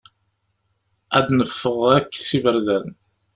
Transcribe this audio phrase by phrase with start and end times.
[1.17, 2.87] Ad d-neffeɣ akk s iberdan.